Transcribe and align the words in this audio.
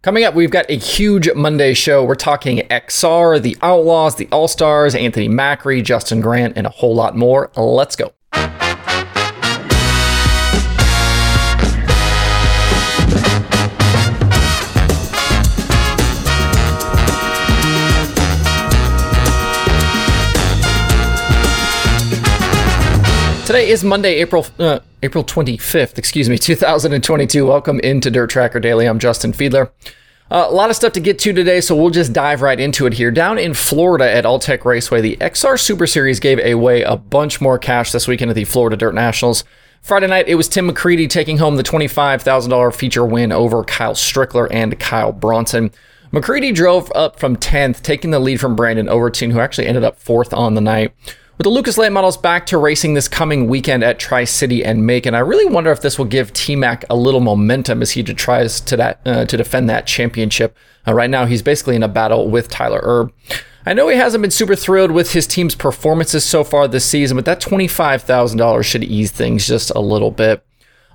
Coming 0.00 0.22
up, 0.22 0.34
we've 0.34 0.52
got 0.52 0.70
a 0.70 0.76
huge 0.76 1.28
Monday 1.34 1.74
show. 1.74 2.04
We're 2.04 2.14
talking 2.14 2.58
XR, 2.58 3.42
the 3.42 3.56
Outlaws, 3.62 4.14
the 4.14 4.28
All 4.30 4.46
Stars, 4.46 4.94
Anthony 4.94 5.28
Macri, 5.28 5.82
Justin 5.82 6.20
Grant, 6.20 6.56
and 6.56 6.68
a 6.68 6.70
whole 6.70 6.94
lot 6.94 7.16
more. 7.16 7.50
Let's 7.56 7.96
go. 7.96 8.12
Today 23.48 23.70
is 23.70 23.82
Monday, 23.82 24.16
April 24.16 24.44
uh, 24.58 24.80
April 25.02 25.24
25th, 25.24 25.96
excuse 25.96 26.28
me, 26.28 26.36
2022. 26.36 27.46
Welcome 27.46 27.80
into 27.80 28.10
Dirt 28.10 28.28
Tracker 28.28 28.60
Daily. 28.60 28.84
I'm 28.84 28.98
Justin 28.98 29.32
Fiedler. 29.32 29.70
Uh, 30.30 30.44
a 30.46 30.52
lot 30.52 30.68
of 30.68 30.76
stuff 30.76 30.92
to 30.92 31.00
get 31.00 31.18
to 31.20 31.32
today, 31.32 31.62
so 31.62 31.74
we'll 31.74 31.88
just 31.88 32.12
dive 32.12 32.42
right 32.42 32.60
into 32.60 32.84
it 32.84 32.92
here. 32.92 33.10
Down 33.10 33.38
in 33.38 33.54
Florida 33.54 34.04
at 34.04 34.24
Alltech 34.26 34.66
Raceway, 34.66 35.00
the 35.00 35.16
XR 35.16 35.58
Super 35.58 35.86
Series 35.86 36.20
gave 36.20 36.38
away 36.40 36.82
a 36.82 36.94
bunch 36.94 37.40
more 37.40 37.58
cash 37.58 37.90
this 37.90 38.06
weekend 38.06 38.28
at 38.30 38.34
the 38.34 38.44
Florida 38.44 38.76
Dirt 38.76 38.94
Nationals. 38.94 39.44
Friday 39.80 40.08
night, 40.08 40.28
it 40.28 40.34
was 40.34 40.46
Tim 40.46 40.68
McCreadie 40.68 41.08
taking 41.08 41.38
home 41.38 41.56
the 41.56 41.62
$25,000 41.62 42.74
feature 42.74 43.06
win 43.06 43.32
over 43.32 43.64
Kyle 43.64 43.94
Strickler 43.94 44.48
and 44.50 44.78
Kyle 44.78 45.10
Bronson. 45.10 45.70
McCreadie 46.12 46.54
drove 46.54 46.92
up 46.94 47.18
from 47.18 47.34
10th, 47.34 47.80
taking 47.80 48.10
the 48.10 48.20
lead 48.20 48.42
from 48.42 48.56
Brandon 48.56 48.90
Overton, 48.90 49.30
who 49.30 49.40
actually 49.40 49.68
ended 49.68 49.84
up 49.84 49.98
fourth 49.98 50.34
on 50.34 50.52
the 50.52 50.60
night. 50.60 50.92
With 51.38 51.44
the 51.44 51.50
Lucas 51.50 51.78
Late 51.78 51.92
models 51.92 52.16
back 52.16 52.46
to 52.46 52.58
racing 52.58 52.94
this 52.94 53.06
coming 53.06 53.46
weekend 53.46 53.84
at 53.84 54.00
Tri 54.00 54.24
City 54.24 54.64
and 54.64 54.84
Macon, 54.84 55.14
I 55.14 55.20
really 55.20 55.46
wonder 55.46 55.70
if 55.70 55.80
this 55.80 55.96
will 55.96 56.04
give 56.04 56.32
T 56.32 56.56
Mac 56.56 56.84
a 56.90 56.96
little 56.96 57.20
momentum 57.20 57.80
as 57.80 57.92
he 57.92 58.02
tries 58.02 58.60
to 58.62 58.76
that 58.76 59.00
uh, 59.06 59.24
to 59.24 59.36
defend 59.36 59.70
that 59.70 59.86
championship. 59.86 60.56
Uh, 60.84 60.94
right 60.94 61.08
now, 61.08 61.26
he's 61.26 61.42
basically 61.42 61.76
in 61.76 61.84
a 61.84 61.88
battle 61.88 62.28
with 62.28 62.48
Tyler 62.48 62.80
Erb. 62.82 63.12
I 63.64 63.72
know 63.72 63.86
he 63.86 63.96
hasn't 63.96 64.20
been 64.20 64.32
super 64.32 64.56
thrilled 64.56 64.90
with 64.90 65.12
his 65.12 65.28
team's 65.28 65.54
performances 65.54 66.24
so 66.24 66.42
far 66.42 66.66
this 66.66 66.84
season, 66.84 67.16
but 67.16 67.24
that 67.26 67.40
$25,000 67.40 68.64
should 68.64 68.82
ease 68.82 69.12
things 69.12 69.46
just 69.46 69.70
a 69.76 69.80
little 69.80 70.10
bit. 70.10 70.44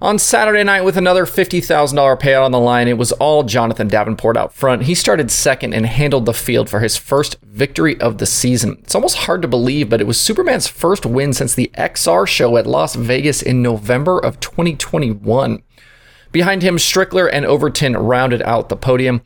On 0.04 0.20
Saturday 0.20 0.66
night, 0.66 0.82
with 0.82 0.98
another 0.98 1.26
$50,000 1.26 2.20
payout 2.20 2.44
on 2.44 2.52
the 2.52 2.60
line, 2.60 2.90
it 2.90 2.98
was 2.98 3.14
all 3.14 3.44
Jonathan 3.44 3.88
Davenport 3.88 4.36
out 4.36 4.54
front. 4.54 4.82
He 4.82 4.96
started 4.96 5.32
second 5.32 5.74
and 5.74 5.86
handled 5.86 6.26
the 6.26 6.34
field 6.34 6.70
for 6.70 6.82
his 6.82 6.98
first 6.98 7.38
victory 7.42 7.98
of 8.02 8.18
the 8.18 8.26
season. 8.26 8.80
It's 8.82 8.96
almost 8.96 9.16
hard 9.20 9.42
to 9.44 9.48
believe, 9.48 9.90
but 9.90 10.02
it 10.02 10.08
was 10.08 10.20
Superman's 10.20 10.68
first 10.68 11.06
win 11.06 11.32
since 11.32 11.56
the 11.56 11.72
XR 11.78 12.28
show 12.28 12.58
at 12.58 12.68
Las 12.68 12.96
Vegas 12.96 13.42
in 13.42 13.62
November 13.62 14.20
of 14.20 14.42
2021. 14.42 15.64
Behind 16.34 16.62
him, 16.64 16.76
Strickler 16.76 17.30
and 17.32 17.46
Overton 17.46 17.96
rounded 17.96 18.42
out 18.42 18.68
the 18.68 18.76
podium. 18.76 19.22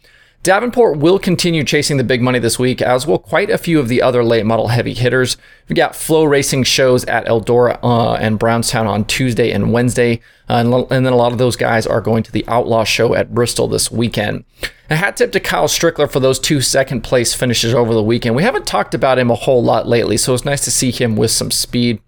Davenport 0.48 1.00
will 1.00 1.20
continue 1.20 1.66
chasing 1.66 1.98
the 1.98 2.06
big 2.06 2.22
money 2.22 2.40
this 2.40 2.58
week, 2.58 2.81
as 2.81 3.06
will 3.06 3.20
quite 3.20 3.50
a 3.50 3.58
few 3.58 3.81
of 3.81 3.90
the 3.90 4.02
other 4.02 4.23
late 4.23 4.45
model 4.45 4.70
heavy 4.70 4.94
hitters. 4.94 5.36
We've 5.67 5.76
got 5.76 5.92
FloRacing 5.92 6.66
shows 6.66 7.04
at 7.04 7.26
Eldora 7.26 7.78
uh, 7.84 8.14
and 8.14 8.39
Brownstown 8.39 8.88
on 8.88 9.04
Tuesday 9.04 9.52
and 9.52 9.73
Wednesday, 9.73 10.22
uh, 10.48 10.54
and, 10.54 10.73
and, 10.73 11.06
then 11.06 11.12
a 11.12 11.17
lot 11.17 11.34
of 11.34 11.38
those 11.38 11.58
guys 11.58 11.86
are 11.86 12.00
going 12.00 12.23
to 12.23 12.31
the 12.31 12.48
Outlaw 12.48 12.86
show 12.86 13.14
at 13.14 13.34
Bristol 13.34 13.67
this 13.67 13.92
weekend. 13.92 14.45
A 14.89 14.95
hat 14.95 15.17
tip 15.17 15.34
to 15.34 15.42
Kyle 15.42 15.67
Strickler 15.67 16.09
for 16.09 16.22
those 16.22 16.39
two 16.39 16.61
second 16.61 17.02
place 17.02 17.34
finishes 17.34 17.73
over 17.73 17.94
the 17.94 18.02
weekend. 18.02 18.34
We 18.34 18.44
haven't 18.44 18.66
talked 18.66 18.94
about 18.94 19.20
him 19.20 19.30
a 19.30 19.36
whole 19.36 19.61
lot 19.61 19.86
lately, 19.86 20.16
so 20.16 20.34
it's 20.34 20.45
nice 20.45 20.64
to 20.64 20.72
see 20.72 20.92
him 20.92 21.17
with 21.17 21.32
some 21.32 21.52
speed. 21.52 22.00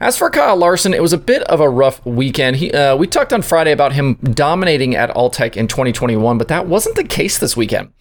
As 0.00 0.16
for 0.16 0.30
Kyle 0.30 0.56
Larson, 0.56 0.94
it 0.94 1.02
was 1.02 1.12
a 1.12 1.18
bit 1.18 1.42
of 1.42 1.60
a 1.60 1.68
rough 1.68 2.04
weekend. 2.06 2.56
He, 2.56 2.72
uh, 2.72 2.96
we 2.96 3.06
talked 3.06 3.34
on 3.34 3.42
Friday 3.42 3.70
about 3.70 3.92
him 3.92 4.14
dominating 4.14 4.94
at 4.94 5.14
Alltech 5.14 5.58
in 5.58 5.68
2021, 5.68 6.38
but 6.38 6.48
that 6.48 6.66
wasn't 6.66 6.96
the 6.96 7.04
case 7.04 7.36
this 7.36 7.54
weekend. 7.54 7.92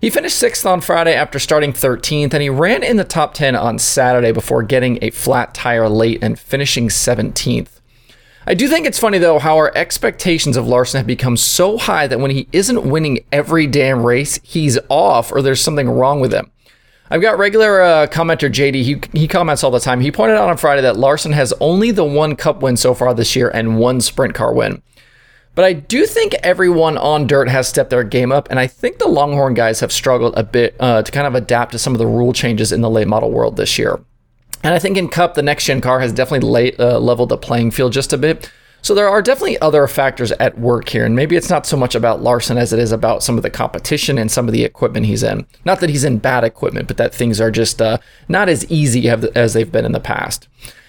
He 0.00 0.08
finished 0.08 0.38
sixth 0.38 0.64
on 0.64 0.80
Friday 0.80 1.14
after 1.14 1.40
starting 1.40 1.72
13th, 1.72 2.32
and 2.32 2.42
he 2.42 2.48
ran 2.48 2.84
in 2.84 2.96
the 2.96 3.02
top 3.02 3.34
10 3.34 3.56
on 3.56 3.80
Saturday 3.80 4.30
before 4.30 4.62
getting 4.62 5.00
a 5.02 5.10
flat 5.10 5.52
tire 5.52 5.88
late 5.88 6.22
and 6.22 6.38
finishing 6.38 6.86
17th. 6.86 7.80
I 8.46 8.54
do 8.54 8.68
think 8.68 8.86
it's 8.86 9.00
funny 9.00 9.18
though 9.18 9.40
how 9.40 9.56
our 9.56 9.72
expectations 9.76 10.56
of 10.56 10.66
Larson 10.66 10.98
have 10.98 11.06
become 11.06 11.36
so 11.36 11.76
high 11.76 12.06
that 12.06 12.20
when 12.20 12.30
he 12.30 12.48
isn't 12.52 12.88
winning 12.88 13.26
every 13.30 13.66
damn 13.66 14.06
race, 14.06 14.38
he's 14.42 14.78
off 14.88 15.32
or 15.32 15.42
there's 15.42 15.60
something 15.60 15.90
wrong 15.90 16.20
with 16.20 16.32
him. 16.32 16.50
I've 17.10 17.22
got 17.22 17.38
regular 17.38 17.80
uh, 17.80 18.06
commenter 18.06 18.50
JD. 18.50 18.82
He, 18.82 19.18
he 19.18 19.28
comments 19.28 19.64
all 19.64 19.70
the 19.70 19.80
time. 19.80 20.00
He 20.00 20.12
pointed 20.12 20.36
out 20.36 20.48
on 20.48 20.56
Friday 20.56 20.82
that 20.82 20.96
Larson 20.96 21.32
has 21.32 21.54
only 21.60 21.90
the 21.90 22.04
one 22.04 22.36
cup 22.36 22.62
win 22.62 22.76
so 22.76 22.94
far 22.94 23.14
this 23.14 23.34
year 23.34 23.48
and 23.48 23.78
one 23.78 24.00
sprint 24.00 24.34
car 24.34 24.52
win. 24.52 24.82
But 25.54 25.64
I 25.64 25.72
do 25.72 26.06
think 26.06 26.34
everyone 26.42 26.96
on 26.96 27.26
dirt 27.26 27.48
has 27.48 27.66
stepped 27.66 27.90
their 27.90 28.04
game 28.04 28.30
up, 28.30 28.48
and 28.48 28.60
I 28.60 28.68
think 28.68 28.98
the 28.98 29.08
Longhorn 29.08 29.54
guys 29.54 29.80
have 29.80 29.90
struggled 29.90 30.34
a 30.36 30.44
bit 30.44 30.76
uh, 30.78 31.02
to 31.02 31.10
kind 31.10 31.26
of 31.26 31.34
adapt 31.34 31.72
to 31.72 31.78
some 31.78 31.94
of 31.94 31.98
the 31.98 32.06
rule 32.06 32.32
changes 32.32 32.70
in 32.70 32.80
the 32.80 32.90
late 32.90 33.08
model 33.08 33.32
world 33.32 33.56
this 33.56 33.76
year. 33.76 33.98
And 34.62 34.74
I 34.74 34.78
think 34.78 34.96
in 34.96 35.08
Cup, 35.08 35.34
the 35.34 35.42
next 35.42 35.64
gen 35.64 35.80
car 35.80 35.98
has 36.00 36.12
definitely 36.12 36.48
late, 36.48 36.78
uh, 36.78 36.98
leveled 36.98 37.30
the 37.30 37.36
playing 37.36 37.72
field 37.72 37.92
just 37.92 38.12
a 38.12 38.18
bit. 38.18 38.52
So 38.80 38.94
there 38.94 39.08
are 39.08 39.20
definitely 39.20 39.58
other 39.58 39.86
factors 39.86 40.32
at 40.32 40.58
work 40.58 40.88
here, 40.88 41.04
and 41.04 41.16
maybe 41.16 41.36
it's 41.36 41.50
not 41.50 41.66
so 41.66 41.76
much 41.76 41.94
about 41.94 42.22
Larson 42.22 42.56
as 42.56 42.72
it 42.72 42.78
is 42.78 42.92
about 42.92 43.22
some 43.22 43.36
of 43.36 43.42
the 43.42 43.50
competition 43.50 44.18
and 44.18 44.30
some 44.30 44.46
of 44.46 44.52
the 44.52 44.64
equipment 44.64 45.06
he's 45.06 45.22
in. 45.22 45.46
Not 45.64 45.80
that 45.80 45.90
he's 45.90 46.04
in 46.04 46.18
bad 46.18 46.44
equipment, 46.44 46.88
but 46.88 46.96
that 46.96 47.14
things 47.14 47.40
are 47.40 47.50
just 47.50 47.82
uh, 47.82 47.98
not 48.28 48.48
as 48.48 48.70
easy 48.70 49.08
as 49.08 49.52
they've 49.52 49.70
been 49.70 49.84
in 49.84 49.92
the 49.92 50.00
past. 50.00 50.48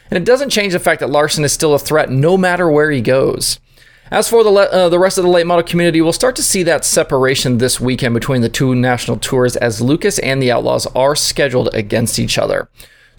And 0.09 0.17
it 0.17 0.25
doesn't 0.25 0.49
change 0.49 0.73
the 0.73 0.79
fact 0.79 0.99
that 1.01 1.09
Larson 1.09 1.43
is 1.43 1.51
still 1.51 1.73
a 1.73 1.79
threat 1.79 2.09
no 2.09 2.37
matter 2.37 2.69
where 2.69 2.91
he 2.91 3.01
goes. 3.01 3.59
As 4.11 4.27
for 4.27 4.43
the 4.43 4.49
uh, 4.51 4.89
the 4.89 4.97
rest 4.97 5.19
of 5.19 5.23
the 5.23 5.29
late 5.29 5.45
model 5.45 5.63
community, 5.63 6.01
we'll 6.01 6.13
start 6.13 6.35
to 6.37 6.43
see 6.43 6.63
that 6.63 6.83
separation 6.83 7.59
this 7.59 7.79
weekend 7.79 8.15
between 8.15 8.41
the 8.41 8.49
two 8.49 8.73
national 8.73 9.17
tours 9.17 9.55
as 9.55 9.81
Lucas 9.81 10.17
and 10.19 10.41
the 10.41 10.51
Outlaws 10.51 10.87
are 10.95 11.15
scheduled 11.15 11.69
against 11.75 12.17
each 12.17 12.39
other. 12.39 12.69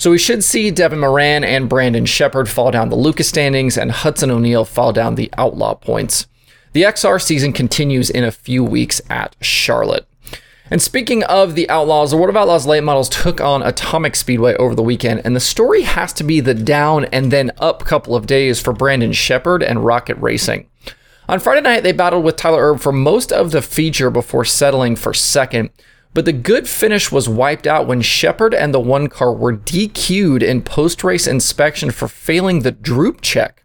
So 0.00 0.10
we 0.10 0.16
should 0.16 0.42
see 0.42 0.70
Devin 0.70 1.00
Moran 1.00 1.44
and 1.44 1.68
Brandon 1.68 2.06
Sheppard 2.06 2.48
fall 2.48 2.70
down 2.70 2.88
the 2.88 2.96
Lucas 2.96 3.28
standings 3.28 3.76
and 3.76 3.92
Hudson 3.92 4.30
O'Neal 4.30 4.64
fall 4.64 4.94
down 4.94 5.14
the 5.14 5.30
Outlaw 5.36 5.74
points. 5.74 6.26
The 6.72 6.84
XR 6.84 7.20
season 7.20 7.52
continues 7.52 8.08
in 8.08 8.24
a 8.24 8.32
few 8.32 8.64
weeks 8.64 9.02
at 9.10 9.36
Charlotte. 9.42 10.08
And 10.70 10.80
speaking 10.80 11.22
of 11.24 11.54
the 11.54 11.68
Outlaws, 11.68 12.12
the 12.12 12.16
World 12.16 12.30
of 12.30 12.36
Outlaws 12.38 12.64
late 12.64 12.82
models 12.82 13.10
took 13.10 13.42
on 13.42 13.60
Atomic 13.60 14.16
Speedway 14.16 14.54
over 14.54 14.74
the 14.74 14.82
weekend, 14.82 15.20
and 15.22 15.36
the 15.36 15.40
story 15.40 15.82
has 15.82 16.14
to 16.14 16.24
be 16.24 16.40
the 16.40 16.54
down 16.54 17.04
and 17.04 17.30
then 17.30 17.50
up 17.58 17.84
couple 17.84 18.16
of 18.16 18.26
days 18.26 18.58
for 18.58 18.72
Brandon 18.72 19.12
Sheppard 19.12 19.62
and 19.62 19.84
Rocket 19.84 20.16
Racing. 20.16 20.66
On 21.28 21.38
Friday 21.38 21.60
night, 21.60 21.82
they 21.82 21.92
battled 21.92 22.24
with 22.24 22.36
Tyler 22.36 22.72
Erb 22.72 22.80
for 22.80 22.90
most 22.90 23.34
of 23.34 23.50
the 23.50 23.60
feature 23.60 24.08
before 24.08 24.46
settling 24.46 24.96
for 24.96 25.12
second. 25.12 25.68
But 26.12 26.24
the 26.24 26.32
good 26.32 26.68
finish 26.68 27.12
was 27.12 27.28
wiped 27.28 27.66
out 27.66 27.86
when 27.86 28.00
Sheppard 28.00 28.52
and 28.52 28.74
the 28.74 28.80
one 28.80 29.08
car 29.08 29.32
were 29.32 29.56
DQ'd 29.56 30.42
in 30.42 30.62
post 30.62 31.04
race 31.04 31.26
inspection 31.26 31.90
for 31.90 32.08
failing 32.08 32.60
the 32.60 32.72
droop 32.72 33.20
check. 33.20 33.64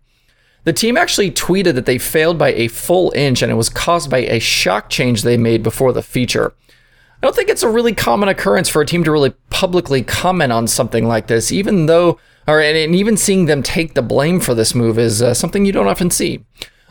The 0.63 0.73
team 0.73 0.97
actually 0.97 1.31
tweeted 1.31 1.75
that 1.75 1.85
they 1.85 1.97
failed 1.97 2.37
by 2.37 2.53
a 2.53 2.67
full 2.67 3.11
inch 3.15 3.41
and 3.41 3.51
it 3.51 3.55
was 3.55 3.69
caused 3.69 4.09
by 4.09 4.19
a 4.19 4.39
shock 4.39 4.89
change 4.89 5.21
they 5.21 5.37
made 5.37 5.63
before 5.63 5.93
the 5.93 6.03
feature. 6.03 6.53
I 6.69 7.27
don't 7.27 7.35
think 7.35 7.49
it's 7.49 7.63
a 7.63 7.69
really 7.69 7.93
common 7.93 8.29
occurrence 8.29 8.69
for 8.69 8.81
a 8.81 8.85
team 8.85 9.03
to 9.03 9.11
really 9.11 9.33
publicly 9.49 10.03
comment 10.03 10.51
on 10.51 10.67
something 10.67 11.07
like 11.07 11.27
this, 11.27 11.51
even 11.51 11.87
though, 11.87 12.19
or 12.47 12.61
and 12.61 12.95
even 12.95 13.17
seeing 13.17 13.45
them 13.45 13.63
take 13.63 13.93
the 13.93 14.01
blame 14.01 14.39
for 14.39 14.53
this 14.53 14.75
move 14.75 14.99
is 14.99 15.21
uh, 15.21 15.33
something 15.33 15.65
you 15.65 15.71
don't 15.71 15.87
often 15.87 16.11
see. 16.11 16.45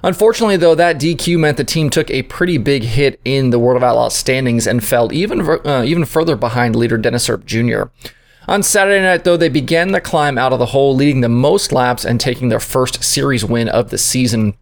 Unfortunately, 0.05 0.59
though, 0.59 0.75
that 0.75 0.99
DQ 0.99 1.39
meant 1.39 1.57
the 1.57 1.65
team 1.65 1.89
took 1.89 2.11
a 2.11 2.25
pretty 2.25 2.59
big 2.59 2.83
hit 2.83 3.19
in 3.25 3.49
the 3.49 3.59
World 3.59 3.79
of 3.79 3.83
Outlaws 3.83 4.15
standings 4.15 4.67
and 4.67 4.85
fell 4.85 5.11
even 5.15 5.41
uh, 5.41 5.83
even 5.87 6.05
further 6.05 6.37
behind 6.37 6.77
leader 6.77 6.99
Dennis 6.99 7.27
Erb 7.31 7.47
Jr. 7.47 7.85
On 8.47 8.63
Saturday 8.63 9.01
night, 9.03 9.25
though, 9.25 9.39
they 9.39 9.49
began 9.49 9.93
the 9.93 10.03
climb 10.03 10.37
out 10.37 10.53
of 10.53 10.59
the 10.59 10.67
hole, 10.67 10.95
leading 10.95 11.23
the 11.23 11.31
most 11.31 11.73
laps 11.73 12.05
and 12.05 12.21
taking 12.21 12.51
their 12.51 12.61
first 12.61 13.03
series 13.03 13.47
win 13.47 13.67
of 13.71 13.89
the 13.89 13.97
season. 13.97 14.59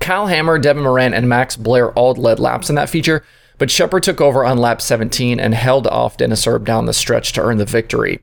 Kyle 0.00 0.28
Hammer, 0.28 0.58
Devin 0.58 0.84
Moran, 0.84 1.12
and 1.12 1.28
Max 1.28 1.54
Blair 1.54 1.92
all 1.92 2.14
led 2.14 2.40
laps 2.40 2.70
in 2.70 2.76
that 2.76 2.88
feature, 2.88 3.22
but 3.58 3.70
Sheppard 3.70 4.04
took 4.04 4.22
over 4.22 4.42
on 4.42 4.56
lap 4.56 4.80
17 4.80 5.38
and 5.38 5.52
held 5.52 5.86
off 5.86 6.16
Dennis 6.16 6.46
Erb 6.46 6.64
down 6.64 6.86
the 6.86 6.94
stretch 6.94 7.34
to 7.34 7.42
earn 7.42 7.58
the 7.58 7.66
victory. 7.66 8.20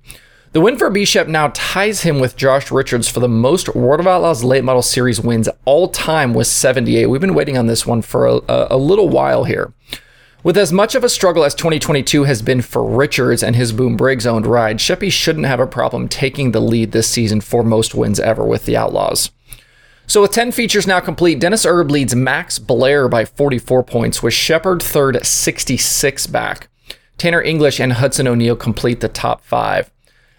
The 0.55 0.61
win 0.61 0.77
for 0.77 0.89
Bishop 0.89 1.27
now 1.27 1.51
ties 1.53 2.03
him 2.03 2.17
with 2.17 2.37
Josh 2.37 2.71
Richards 2.71 3.09
for 3.09 3.19
the 3.19 3.27
most 3.27 3.75
World 3.75 3.99
of 3.99 4.07
Outlaws 4.07 4.41
late 4.41 4.63
model 4.63 4.81
series 4.81 5.19
wins 5.19 5.49
all 5.65 5.89
time 5.89 6.33
with 6.33 6.47
78. 6.47 7.07
We've 7.07 7.19
been 7.19 7.33
waiting 7.33 7.57
on 7.57 7.65
this 7.65 7.85
one 7.85 8.01
for 8.01 8.25
a, 8.25 8.39
a 8.47 8.77
little 8.77 9.09
while 9.09 9.43
here. 9.43 9.73
With 10.43 10.57
as 10.57 10.71
much 10.71 10.95
of 10.95 11.03
a 11.03 11.09
struggle 11.09 11.43
as 11.43 11.55
2022 11.55 12.23
has 12.23 12.41
been 12.41 12.61
for 12.61 12.89
Richards 12.89 13.43
and 13.43 13.53
his 13.53 13.73
Boom 13.73 13.97
Briggs 13.97 14.25
owned 14.25 14.47
ride, 14.47 14.77
Sheppy 14.77 15.11
shouldn't 15.11 15.45
have 15.45 15.59
a 15.59 15.67
problem 15.67 16.07
taking 16.07 16.53
the 16.53 16.61
lead 16.61 16.93
this 16.93 17.09
season 17.09 17.41
for 17.41 17.61
most 17.61 17.93
wins 17.93 18.21
ever 18.21 18.45
with 18.45 18.63
the 18.63 18.77
Outlaws. 18.77 19.31
So 20.07 20.21
with 20.21 20.31
10 20.31 20.53
features 20.53 20.87
now 20.87 21.01
complete, 21.01 21.41
Dennis 21.41 21.65
Erb 21.65 21.91
leads 21.91 22.15
Max 22.15 22.59
Blair 22.59 23.09
by 23.09 23.25
44 23.25 23.83
points, 23.83 24.23
with 24.23 24.33
Sheppard 24.33 24.81
third 24.81 25.25
66 25.25 26.27
back. 26.27 26.69
Tanner 27.17 27.41
English 27.41 27.81
and 27.81 27.91
Hudson 27.91 28.25
O'Neal 28.25 28.55
complete 28.55 29.01
the 29.01 29.09
top 29.09 29.43
five. 29.43 29.91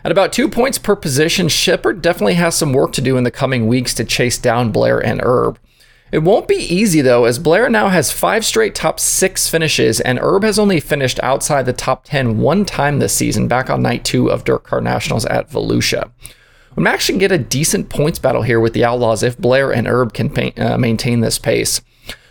At 0.06 0.12
about 0.12 0.32
two 0.32 0.48
points 0.48 0.78
per 0.78 0.94
position, 0.94 1.48
Sheppard 1.48 2.00
definitely 2.00 2.34
has 2.34 2.54
some 2.54 2.72
work 2.72 2.92
to 2.92 3.00
do 3.00 3.16
in 3.16 3.24
the 3.24 3.30
coming 3.32 3.66
weeks 3.66 3.92
to 3.94 4.04
chase 4.04 4.38
down 4.38 4.70
Blair 4.70 5.04
and 5.04 5.20
Erb. 5.20 5.58
It 6.12 6.20
won't 6.20 6.46
be 6.46 6.54
easy 6.54 7.00
though, 7.00 7.24
as 7.24 7.40
Blair 7.40 7.68
now 7.68 7.88
has 7.88 8.12
five 8.12 8.44
straight 8.44 8.76
top 8.76 9.00
six 9.00 9.48
finishes, 9.48 9.98
and 10.00 10.20
Erb 10.22 10.44
has 10.44 10.60
only 10.60 10.78
finished 10.78 11.18
outside 11.24 11.66
the 11.66 11.72
top 11.72 12.04
10 12.04 12.38
one 12.38 12.64
time 12.64 13.00
this 13.00 13.16
season, 13.16 13.48
back 13.48 13.68
on 13.68 13.82
night 13.82 14.04
two 14.04 14.30
of 14.30 14.44
Dirt 14.44 14.62
Car 14.62 14.80
Nationals 14.80 15.26
at 15.26 15.50
Volusia. 15.50 16.12
We 16.76 16.84
might 16.84 16.92
actually 16.92 17.18
get 17.18 17.32
a 17.32 17.38
decent 17.38 17.88
points 17.88 18.20
battle 18.20 18.42
here 18.42 18.60
with 18.60 18.74
the 18.74 18.84
Outlaws 18.84 19.24
if 19.24 19.36
Blair 19.36 19.72
and 19.72 19.88
Erb 19.88 20.12
can 20.12 20.52
uh, 20.56 20.78
maintain 20.78 21.18
this 21.18 21.40
pace. 21.40 21.80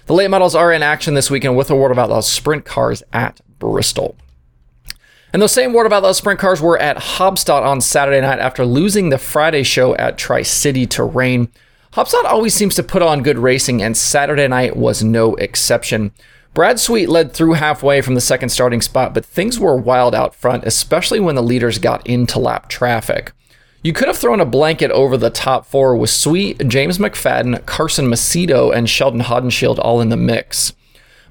The 0.06 0.14
late 0.14 0.30
models 0.30 0.56
are 0.56 0.72
in 0.72 0.82
action 0.82 1.14
this 1.14 1.30
weekend 1.30 1.58
with 1.58 1.68
the 1.68 1.76
World 1.76 1.92
of 1.92 2.00
Outlaws 2.00 2.32
sprint 2.32 2.64
cars 2.64 3.04
at 3.12 3.42
Bristol. 3.60 4.16
And 5.36 5.42
those 5.42 5.52
same 5.52 5.74
World 5.74 5.86
of 5.86 5.92
Outlaws 5.92 6.16
sprint 6.16 6.40
cars 6.40 6.62
were 6.62 6.80
at 6.80 6.96
Haubstadt 6.96 7.62
on 7.62 7.82
Saturday 7.82 8.22
night 8.22 8.40
after 8.40 8.66
losing 8.66 9.10
the 9.10 9.18
Friday 9.18 9.64
show 9.64 9.94
at 9.98 10.18
Tri 10.18 10.44
City 10.44 10.86
to 10.86 11.04
rain. 11.04 11.50
Haubstadt 11.92 12.24
always 12.24 12.54
seems 12.54 12.74
to 12.76 12.84
put 12.84 13.02
on 13.02 13.22
good 13.22 13.38
racing, 13.38 13.84
and 13.84 13.98
Saturday 13.98 14.48
night 14.48 14.78
was 14.78 15.04
no 15.04 15.36
exception. 15.36 16.14
Brad 16.54 16.80
Sweet 16.80 17.10
led 17.10 17.34
through 17.34 17.56
halfway 17.56 18.00
from 18.00 18.16
the 18.16 18.22
second 18.22 18.48
starting 18.48 18.80
spot, 18.80 19.14
but 19.14 19.26
things 19.26 19.60
were 19.60 19.76
wild 19.76 20.16
out 20.16 20.34
front, 20.34 20.64
especially 20.64 21.20
when 21.20 21.36
the 21.36 21.44
leaders 21.44 21.80
got 21.80 22.08
into 22.08 22.40
lap 22.40 22.70
traffic. 22.70 23.34
You 23.84 23.92
could 23.92 24.08
have 24.08 24.18
thrown 24.18 24.40
a 24.40 24.46
blanket 24.46 24.92
over 24.92 25.18
the 25.18 25.30
top 25.30 25.66
four 25.66 25.98
with 25.98 26.12
Sweet, 26.12 26.66
James 26.70 26.98
McFadden, 26.98 27.66
Carson 27.66 28.08
Macedo, 28.08 28.74
and 28.74 28.90
Sheldon 28.90 29.20
Haudenschild 29.20 29.80
all 29.80 30.00
in 30.00 30.08
the 30.08 30.16
mix. 30.16 30.72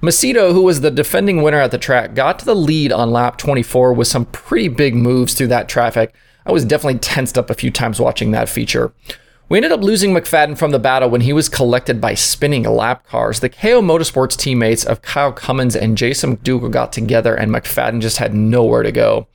Macedo, 0.05 0.53
who 0.53 0.61
was 0.61 0.83
the 0.83 0.91
defending 0.91 1.41
winner 1.41 1.61
at 1.61 1.71
the 1.71 1.79
track, 1.79 2.15
got 2.15 2.39
to 2.39 2.45
the 2.45 2.55
lead 2.55 2.93
on 2.93 3.11
lap 3.11 3.39
24 3.39 3.95
with 3.95 4.07
some 4.07 4.27
pretty 4.27 4.69
big 4.69 4.95
moves 4.95 5.33
through 5.33 5.47
that 5.47 5.67
traffic. 5.67 6.15
I 6.45 6.53
was 6.53 6.67
definitely 6.67 6.99
tensed 6.99 7.39
up 7.39 7.49
a 7.49 7.55
few 7.55 7.71
times 7.71 7.99
watching 7.99 8.31
that 8.33 8.51
feature. 8.51 8.93
We 9.49 9.57
ended 9.57 9.73
up 9.73 9.81
losing 9.81 10.13
McFadden 10.13 10.59
from 10.59 10.73
the 10.73 10.79
battle 10.79 11.09
when 11.09 11.23
he 11.23 11.33
was 11.33 11.49
collected 11.49 12.03
by 12.03 12.15
spinning 12.15 12.65
lap 12.65 13.07
cars. 13.07 13.41
The 13.41 13.49
KO 13.49 13.81
Motorsports 13.81 14.37
teammates 14.37 14.85
of 14.85 15.01
Kyle 15.01 15.33
Cummins 15.33 15.75
and 15.75 15.97
Jason 15.97 16.37
McDougal 16.37 16.71
got 16.71 16.93
together, 16.93 17.35
and 17.35 17.51
McFadden 17.51 18.03
just 18.03 18.19
had 18.19 18.35
nowhere 18.35 18.83
to 18.83 18.93
go. 18.93 19.27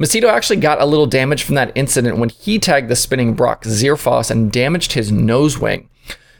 Macedo 0.00 0.30
actually 0.30 0.56
got 0.56 0.80
a 0.80 0.86
little 0.86 1.06
damage 1.06 1.42
from 1.42 1.56
that 1.56 1.72
incident 1.74 2.16
when 2.16 2.30
he 2.30 2.58
tagged 2.58 2.88
the 2.88 2.96
spinning 2.96 3.34
Brock 3.34 3.64
Zearfoss 3.64 4.30
and 4.30 4.50
damaged 4.50 4.92
his 4.92 5.12
nose 5.12 5.58
wing. 5.58 5.90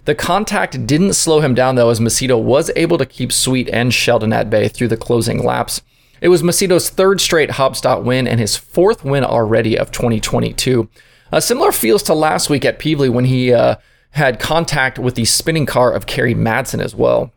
The 0.06 0.14
contact 0.14 0.87
didn't 0.87 1.14
slow 1.14 1.41
him 1.41 1.55
down 1.55 1.75
though, 1.75 1.91
as 1.91 2.00
Macedo 2.00 2.41
was 2.41 2.70
able 2.76 2.97
to 2.97 3.05
keep 3.05 3.32
Sweet 3.32 3.69
and 3.69 3.93
Sheldon 3.93 4.32
at 4.32 4.49
bay 4.49 4.69
through 4.69 4.88
the 4.88 4.97
closing 4.97 5.44
laps. 5.44 5.82
It 6.20 6.29
was 6.29 6.43
Macedo's 6.43 6.88
third 6.88 7.20
straight 7.20 7.50
Haubstadt 7.50 8.05
win 8.05 8.26
and 8.26 8.41
his 8.41 8.56
fourth 8.56 9.05
win 9.05 9.25
already 9.25 9.76
of 9.76 9.91
2022. 9.91 10.88
Uh, 11.32 11.41
similar 11.41 11.73
feels 11.73 12.05
to 12.05 12.14
last 12.14 12.49
week 12.49 12.64
at 12.64 12.79
Pevely 12.79 13.11
when 13.11 13.25
he 13.25 13.53
uh, 13.53 13.76
had 14.11 14.38
contact 14.38 14.99
with 14.99 15.17
the 15.17 15.25
spinning 15.25 15.67
car 15.67 15.93
of 15.93 16.06
Kerry 16.06 16.35
Madsen 16.35 16.82
as 16.82 16.94
well. 16.94 17.32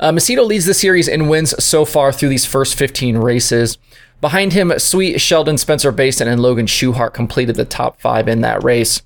Uh, 0.00 0.10
Macedo 0.10 0.46
leads 0.46 0.64
the 0.64 0.74
series 0.74 1.06
in 1.06 1.28
wins 1.28 1.62
so 1.62 1.84
far 1.84 2.12
through 2.12 2.30
these 2.30 2.46
first 2.46 2.76
15 2.76 3.18
races. 3.18 3.76
Behind 4.22 4.54
him, 4.54 4.72
Sweet, 4.78 5.20
Sheldon, 5.20 5.58
Spencer 5.58 5.92
Bayston, 5.92 6.26
and 6.26 6.40
Logan 6.40 6.66
Schuchart 6.66 7.12
completed 7.12 7.56
the 7.56 7.64
top 7.64 8.00
five 8.00 8.26
in 8.26 8.40
that 8.40 8.64
race. 8.64 9.02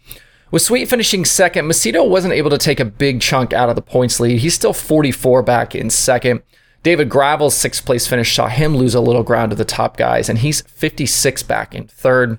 With 0.53 0.61
Sweet 0.61 0.91
finishing 0.91 1.25
second, 1.25 1.65
Macedo 1.65 2.07
wasn't 2.07 2.35
able 2.35 2.51
to 2.51 2.59
take 2.59 2.79
a 2.79 2.85
big 2.85 3.23
chunk 3.23 3.55
out 3.55 3.71
of 3.71 3.75
the 3.75 3.81
points 3.81 4.21
lead. 4.21 4.41
He's 4.41 4.53
still 4.53 4.75
44 4.75 5.43
back 5.43 5.75
in 5.75 5.89
second. 5.89 6.43
David 6.83 7.09
Gravel's 7.09 7.57
sixth 7.57 7.87
place 7.87 8.07
finish 8.07 8.37
saw 8.37 8.49
him 8.49 8.77
lose 8.77 8.95
a 8.95 9.01
little 9.01 9.23
ground 9.23 9.49
to 9.49 9.57
the 9.57 9.65
top 9.65 9.97
guys, 9.97 10.29
and 10.29 10.41
he's 10.41 10.61
56 10.61 11.43
back 11.45 11.75
in 11.75 11.87
third. 11.87 12.39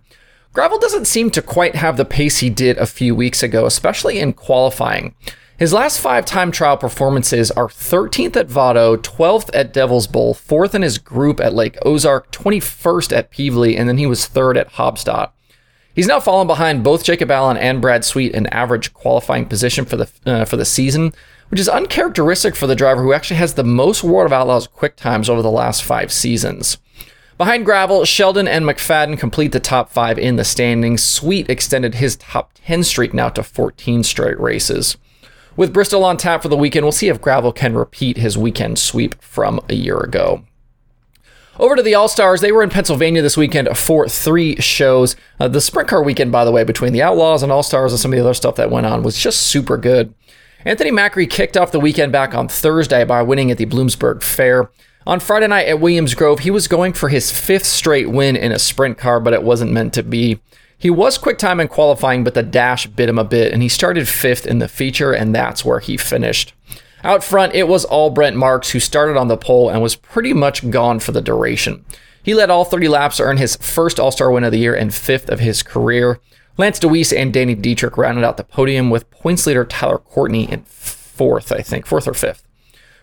Gravel 0.54 0.78
doesn't 0.78 1.06
seem 1.06 1.32
to 1.32 1.42
quite 1.42 1.74
have 1.74 1.98
the 1.98 2.06
pace 2.06 2.38
he 2.38 2.52
did 2.52 2.78
a 2.78 2.86
few 2.86 3.16
weeks 3.16 3.42
ago, 3.42 3.66
especially 3.66 4.20
in 4.20 4.34
qualifying. 4.34 5.16
His 5.58 5.74
last 5.74 6.00
five 6.00 6.24
time 6.24 6.52
trial 6.52 6.78
performances 6.78 7.50
are 7.50 7.68
13th 7.68 8.36
at 8.36 8.48
Vado, 8.48 8.96
12th 8.96 9.50
at 9.56 9.74
Devil's 9.74 10.06
Bowl, 10.06 10.36
4th 10.36 10.76
in 10.76 10.84
his 10.84 11.00
group 11.00 11.40
at 11.40 11.56
Lake 11.56 11.80
Ozark, 11.84 12.32
21st 12.32 13.18
at 13.18 13.32
Pevely, 13.32 13.76
and 13.76 13.90
then 13.90 13.98
he 13.98 14.06
was 14.06 14.30
3rd 14.30 14.58
at 14.58 14.74
Haubstadt. 14.74 15.32
He's 15.96 16.08
now 16.08 16.20
fallen 16.20 16.48
behind 16.48 16.84
both 16.84 17.04
Jacob 17.04 17.30
Allen 17.30 17.58
and 17.58 17.80
Brad 17.80 18.04
Sweet 18.04 18.34
in 18.34 18.48
average 18.48 18.94
qualifying 18.94 19.46
position 19.46 19.86
for 19.86 19.96
the 19.96 20.10
uh, 20.26 20.46
for 20.46 20.58
the 20.58 20.66
season, 20.66 21.14
which 21.50 21.60
is 21.60 21.70
uncharacteristic 21.70 22.56
for 22.56 22.66
the 22.66 22.76
driver 22.76 23.04
who 23.04 23.14
actually 23.14 23.38
has 23.38 23.54
the 23.54 23.64
most 23.64 24.04
World 24.04 24.26
of 24.26 24.34
Outlaws 24.34 24.66
quick 24.66 24.96
times 24.96 25.30
over 25.30 25.44
the 25.44 25.52
last 25.52 25.84
five 25.84 26.12
seasons. 26.12 26.78
Behind 27.38 27.66
Gravel, 27.66 28.06
Sheldon 28.06 28.48
and 28.48 28.66
McFadden 28.66 29.20
complete 29.20 29.52
the 29.52 29.60
top 29.60 29.92
five 29.92 30.18
in 30.18 30.36
the 30.36 30.44
standings. 30.44 31.04
Sweet 31.04 31.50
extended 31.50 31.96
his 31.96 32.16
top 32.16 32.52
10 32.66 32.84
streak 32.84 33.14
now 33.14 33.30
to 33.30 33.44
14 33.44 34.04
straight 34.04 34.40
races. 34.40 34.98
With 35.56 35.74
Bristol 35.74 36.04
on 36.06 36.18
tap 36.18 36.42
for 36.42 36.48
the 36.48 36.58
weekend, 36.58 36.86
we'll 36.86 36.92
see 36.92 37.10
if 37.10 37.22
Gravel 37.22 37.52
can 37.52 37.76
repeat 37.76 38.18
his 38.18 38.38
weekend 38.38 38.80
sweep 38.80 39.22
from 39.22 39.60
a 39.70 39.76
year 39.76 40.00
ago. 40.00 40.44
Over 41.60 41.76
to 41.76 41.84
the 41.84 41.94
All 41.94 42.08
Stars. 42.08 42.42
They 42.42 42.52
were 42.52 42.64
in 42.64 42.72
Pennsylvania 42.72 43.22
this 43.22 43.38
weekend 43.38 43.78
for 43.78 44.08
three 44.10 44.56
shows. 44.56 45.16
Uh, 45.40 45.48
the 45.48 45.62
sprint 45.62 45.88
car 45.88 46.02
weekend, 46.02 46.32
by 46.32 46.46
the 46.46 46.52
way, 46.52 46.64
between 46.64 46.94
the 46.94 47.04
Outlaws 47.04 47.44
and 47.44 47.52
All 47.52 47.62
Stars 47.62 47.94
and 47.94 48.00
some 48.00 48.12
of 48.12 48.18
the 48.18 48.24
other 48.24 48.34
stuff 48.34 48.56
that 48.56 48.72
went 48.72 48.88
on 48.88 49.04
was 49.04 49.20
just 49.20 49.42
super 49.42 49.78
good. 49.78 50.16
Anthony 50.66 50.92
Macri 50.92 51.30
kicked 51.30 51.56
off 51.56 51.72
the 51.72 51.80
weekend 51.80 52.12
back 52.12 52.34
on 52.34 52.48
Thursday 52.48 53.04
by 53.04 53.22
winning 53.22 53.52
at 53.52 53.60
the 53.60 53.68
Bloomsburg 53.68 54.24
Fair. 54.24 54.72
On 55.06 55.20
Friday 55.20 55.48
night 55.48 55.68
at 55.68 55.80
Williams 55.80 56.16
Grove, 56.16 56.40
he 56.40 56.50
was 56.50 56.68
going 56.68 56.94
for 56.94 57.10
his 57.10 57.30
fifth 57.30 57.66
straight 57.66 58.10
win 58.10 58.36
in 58.36 58.52
a 58.52 58.58
sprint 58.58 58.98
car, 58.98 59.20
but 59.20 59.34
it 59.34 59.44
wasn't 59.44 59.74
meant 59.74 59.94
to 59.94 60.02
be. 60.02 60.40
He 60.78 60.90
was 60.90 61.18
quick 61.18 61.38
time 61.38 61.60
in 61.60 61.68
qualifying, 61.68 62.24
but 62.24 62.34
the 62.34 62.44
dash 62.44 62.88
bit 62.88 63.10
him 63.10 63.20
a 63.20 63.24
bit, 63.24 63.54
and 63.54 63.62
he 63.62 63.70
started 63.70 64.08
fifth 64.08 64.48
in 64.48 64.60
the 64.60 64.68
feature, 64.68 65.12
and 65.12 65.36
that's 65.36 65.64
where 65.64 65.80
he 65.80 65.98
finished. 65.98 66.54
Out 67.04 67.24
front, 67.24 67.54
it 67.54 67.68
was 67.68 67.84
all 67.86 68.10
Brent 68.10 68.36
Marks 68.36 68.72
who 68.72 68.80
started 68.80 69.18
on 69.18 69.28
the 69.28 69.38
pole 69.38 69.70
and 69.70 69.82
was 69.82 69.96
pretty 69.96 70.34
much 70.34 70.70
gone 70.70 71.00
for 71.00 71.12
the 71.12 71.22
duration. 71.22 71.84
He 72.24 72.34
led 72.34 72.50
all 72.50 72.64
30 72.64 72.88
laps 72.88 73.18
to 73.18 73.24
earn 73.24 73.38
his 73.38 73.58
first 73.58 74.00
All 74.00 74.12
Star 74.12 74.32
win 74.32 74.46
of 74.46 74.52
the 74.52 74.60
year 74.60 74.74
and 74.74 74.94
fifth 74.94 75.30
of 75.30 75.40
his 75.40 75.62
career. 75.62 76.20
Lance 76.58 76.80
Dewease 76.80 77.16
and 77.16 77.34
Danny 77.34 77.56
Dietrich 77.56 77.98
rounded 77.98 78.24
out 78.24 78.38
the 78.38 78.44
podium 78.44 78.90
with 78.90 79.10
points 79.12 79.46
leader 79.46 79.66
Tyler 79.66 79.98
Courtney 79.98 80.50
in 80.50 80.64
fourth, 80.64 81.52
I 81.52 81.62
think, 81.62 81.86
fourth 81.86 82.08
or 82.08 82.14
fifth. 82.14 82.48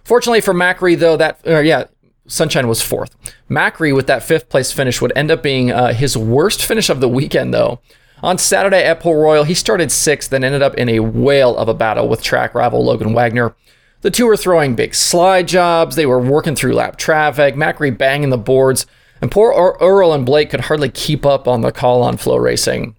Fortunately 0.02 0.40
for 0.40 0.54
Macri, 0.54 0.98
though, 0.98 1.16
that, 1.16 1.40
uh, 1.46 1.58
yeah, 1.58 1.84
Sunshine 2.26 2.68
was 2.68 2.80
fourth. 2.80 3.14
Macri, 3.50 3.94
with 3.94 4.06
that 4.06 4.22
fifth 4.22 4.48
place 4.48 4.72
finish, 4.72 5.02
would 5.02 5.12
end 5.16 5.30
up 5.30 5.42
being 5.42 5.70
uh, 5.70 5.92
his 5.92 6.16
worst 6.16 6.64
finish 6.64 6.88
of 6.88 7.00
the 7.00 7.08
weekend, 7.08 7.52
though. 7.52 7.80
On 8.22 8.38
Saturday 8.38 8.84
at 8.84 9.00
Port 9.00 9.18
Royal, 9.18 9.44
he 9.44 9.54
started 9.54 9.90
sixth, 9.90 10.30
then 10.30 10.44
ended 10.44 10.62
up 10.62 10.74
in 10.74 10.88
a 10.88 11.00
whale 11.00 11.56
of 11.56 11.68
a 11.68 11.74
battle 11.74 12.08
with 12.08 12.22
track 12.22 12.54
rival 12.54 12.84
Logan 12.84 13.14
Wagner. 13.14 13.54
The 14.02 14.10
two 14.10 14.26
were 14.26 14.36
throwing 14.36 14.74
big 14.74 14.94
slide 14.94 15.46
jobs, 15.46 15.94
they 15.94 16.06
were 16.06 16.18
working 16.18 16.56
through 16.56 16.72
lap 16.72 16.96
traffic, 16.96 17.54
Macri 17.54 17.96
banging 17.96 18.30
the 18.30 18.38
boards, 18.38 18.86
and 19.20 19.30
poor 19.30 19.76
Earl 19.78 20.14
and 20.14 20.24
Blake 20.24 20.50
could 20.50 20.60
hardly 20.60 20.88
keep 20.88 21.26
up 21.26 21.46
on 21.46 21.60
the 21.60 21.70
call 21.70 22.02
on 22.02 22.16
FloRacing. 22.16 22.94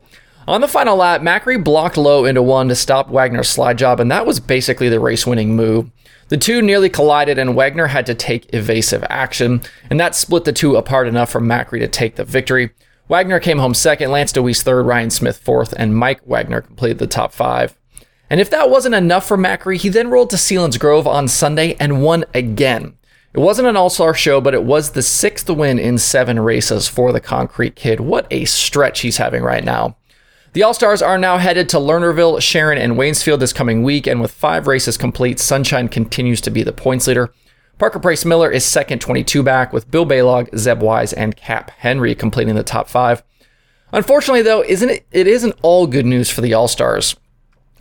On 0.47 0.61
the 0.61 0.67
final 0.67 0.97
lap, 0.97 1.21
Macri 1.21 1.63
blocked 1.63 1.97
low 1.97 2.25
into 2.25 2.43
one 2.43 2.67
to 2.67 2.75
stop 2.75 3.09
Wagner's 3.09 3.49
slide 3.49 3.79
job, 3.79 3.99
and 3.99 4.11
that 4.11 4.27
was 4.27 4.39
basically 4.39 4.89
the 4.89 4.99
race 4.99 5.25
winning 5.25 5.55
move. 5.55 5.89
The 6.29 6.37
two 6.37 6.61
nearly 6.61 6.89
collided, 6.89 7.39
and 7.39 7.55
Wagner 7.55 7.87
had 7.87 8.05
to 8.05 8.13
take 8.13 8.53
evasive 8.53 9.03
action, 9.09 9.61
and 9.89 9.99
that 9.99 10.15
split 10.15 10.45
the 10.45 10.53
two 10.53 10.75
apart 10.75 11.07
enough 11.07 11.31
for 11.31 11.41
Macri 11.41 11.79
to 11.79 11.87
take 11.87 12.15
the 12.15 12.23
victory. 12.23 12.71
Wagner 13.07 13.39
came 13.39 13.57
home 13.57 13.73
second, 13.73 14.11
Lance 14.11 14.31
Dewease 14.31 14.61
third, 14.61 14.85
Ryan 14.85 15.09
Smith 15.09 15.39
fourth, 15.39 15.73
and 15.77 15.95
Mike 15.95 16.21
Wagner 16.27 16.61
completed 16.61 16.99
the 16.99 17.07
top 17.07 17.33
five. 17.33 17.75
And 18.31 18.39
if 18.39 18.49
that 18.51 18.69
wasn't 18.69 18.95
enough 18.95 19.27
for 19.27 19.35
Macri, 19.35 19.75
he 19.75 19.89
then 19.89 20.09
rolled 20.09 20.29
to 20.29 20.37
Selinsgrove 20.37 21.05
on 21.05 21.27
Sunday 21.27 21.75
and 21.81 22.01
won 22.01 22.23
again. 22.33 22.97
It 23.33 23.39
wasn't 23.39 23.67
an 23.67 23.75
all 23.75 23.89
star 23.89 24.13
show, 24.13 24.39
but 24.39 24.53
it 24.53 24.63
was 24.63 24.91
the 24.91 25.01
sixth 25.01 25.49
win 25.49 25.77
in 25.77 25.97
seven 25.97 26.39
races 26.39 26.87
for 26.87 27.11
the 27.11 27.19
Concrete 27.19 27.75
Kid. 27.75 27.99
What 27.99 28.27
a 28.31 28.45
stretch 28.45 29.01
he's 29.01 29.17
having 29.17 29.43
right 29.43 29.65
now. 29.65 29.97
The 30.53 30.63
All 30.63 30.73
Stars 30.73 31.01
are 31.01 31.17
now 31.17 31.39
headed 31.39 31.67
to 31.69 31.77
Lernerville, 31.77 32.41
Sharon, 32.41 32.77
and 32.77 32.93
Waynesfield 32.93 33.39
this 33.39 33.51
coming 33.51 33.83
week, 33.83 34.07
and 34.07 34.21
with 34.21 34.31
five 34.31 34.65
races 34.65 34.97
complete, 34.97 35.37
Sunshine 35.37 35.89
continues 35.89 36.39
to 36.41 36.49
be 36.49 36.63
the 36.63 36.71
points 36.71 37.07
leader. 37.07 37.33
Parker 37.79 37.99
Price 37.99 38.23
Miller 38.23 38.49
is 38.49 38.63
second, 38.63 38.99
22 38.99 39.43
back, 39.43 39.73
with 39.73 39.91
Bill 39.91 40.05
Balog, 40.05 40.57
Zeb 40.57 40.81
Wise, 40.81 41.11
and 41.11 41.35
Cap 41.35 41.71
Henry 41.79 42.15
completing 42.15 42.55
the 42.55 42.63
top 42.63 42.87
five. 42.87 43.23
Unfortunately, 43.91 44.41
though, 44.41 44.63
isn't 44.63 44.89
it? 44.89 45.05
It 45.11 45.27
isn't 45.27 45.55
all 45.61 45.85
good 45.85 46.05
news 46.05 46.29
for 46.29 46.39
the 46.39 46.53
All 46.53 46.69
Stars. 46.69 47.17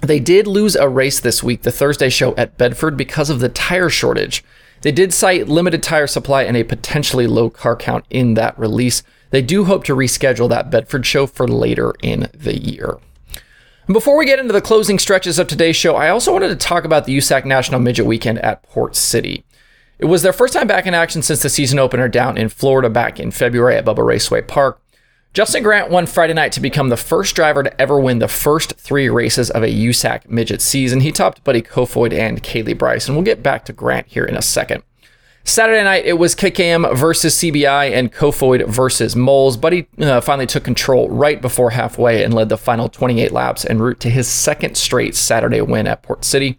They 0.02 0.18
did 0.18 0.46
lose 0.46 0.76
a 0.76 0.88
race 0.88 1.20
this 1.20 1.42
week, 1.42 1.62
the 1.62 1.70
Thursday 1.70 2.08
show 2.08 2.34
at 2.36 2.56
Bedford, 2.56 2.96
because 2.96 3.28
of 3.28 3.40
the 3.40 3.50
tire 3.50 3.90
shortage. 3.90 4.42
They 4.82 4.92
did 4.92 5.12
cite 5.12 5.48
limited 5.48 5.82
tire 5.82 6.06
supply 6.06 6.42
and 6.44 6.56
a 6.56 6.64
potentially 6.64 7.26
low 7.26 7.50
car 7.50 7.76
count 7.76 8.06
in 8.08 8.34
that 8.34 8.58
release. 8.58 9.02
They 9.30 9.42
do 9.42 9.64
hope 9.64 9.84
to 9.84 9.94
reschedule 9.94 10.48
that 10.48 10.70
Bedford 10.70 11.04
show 11.04 11.26
for 11.26 11.46
later 11.46 11.94
in 12.02 12.28
the 12.32 12.58
year. 12.58 12.98
And 13.86 13.94
before 13.94 14.16
we 14.16 14.24
get 14.24 14.38
into 14.38 14.52
the 14.52 14.60
closing 14.60 14.98
stretches 14.98 15.38
of 15.38 15.48
today's 15.48 15.76
show, 15.76 15.96
I 15.96 16.08
also 16.08 16.32
wanted 16.32 16.48
to 16.48 16.56
talk 16.56 16.84
about 16.84 17.04
the 17.04 17.16
USAC 17.16 17.44
National 17.44 17.80
Midget 17.80 18.06
Weekend 18.06 18.38
at 18.38 18.62
Port 18.62 18.96
City. 18.96 19.44
It 19.98 20.06
was 20.06 20.22
their 20.22 20.32
first 20.32 20.54
time 20.54 20.66
back 20.66 20.86
in 20.86 20.94
action 20.94 21.20
since 21.20 21.42
the 21.42 21.50
season 21.50 21.78
opener 21.78 22.08
down 22.08 22.38
in 22.38 22.48
Florida 22.48 22.88
back 22.88 23.20
in 23.20 23.30
February 23.30 23.76
at 23.76 23.84
Bubba 23.84 24.04
Raceway 24.04 24.42
Park. 24.42 24.80
Justin 25.32 25.62
Grant 25.62 25.90
won 25.90 26.06
Friday 26.06 26.34
night 26.34 26.50
to 26.52 26.60
become 26.60 26.88
the 26.88 26.96
first 26.96 27.36
driver 27.36 27.62
to 27.62 27.80
ever 27.80 28.00
win 28.00 28.18
the 28.18 28.26
first 28.26 28.72
three 28.72 29.08
races 29.08 29.48
of 29.48 29.62
a 29.62 29.68
USAC 29.68 30.28
midget 30.28 30.60
season. 30.60 31.00
He 31.00 31.12
topped 31.12 31.44
Buddy 31.44 31.62
Kofoid 31.62 32.12
and 32.12 32.42
Kaylee 32.42 32.76
Bryson, 32.76 33.12
and 33.12 33.16
we'll 33.16 33.24
get 33.24 33.40
back 33.40 33.64
to 33.66 33.72
Grant 33.72 34.08
here 34.08 34.24
in 34.24 34.36
a 34.36 34.42
second. 34.42 34.82
Saturday 35.44 35.84
night, 35.84 36.04
it 36.04 36.18
was 36.18 36.34
KKM 36.34 36.96
versus 36.96 37.36
CBI 37.36 37.92
and 37.92 38.12
Kofoid 38.12 38.66
versus 38.66 39.14
Moles. 39.14 39.56
Buddy 39.56 39.86
uh, 40.00 40.20
finally 40.20 40.46
took 40.48 40.64
control 40.64 41.08
right 41.08 41.40
before 41.40 41.70
halfway 41.70 42.24
and 42.24 42.34
led 42.34 42.48
the 42.48 42.58
final 42.58 42.88
28 42.88 43.30
laps 43.30 43.64
en 43.64 43.78
route 43.78 44.00
to 44.00 44.10
his 44.10 44.26
second 44.26 44.76
straight 44.76 45.14
Saturday 45.14 45.60
win 45.60 45.86
at 45.86 46.02
Port 46.02 46.24
City. 46.24 46.58